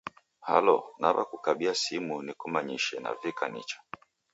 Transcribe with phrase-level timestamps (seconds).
[0.49, 3.77] Halo!, naw'akukabia simu nikumanyishe navika nicha.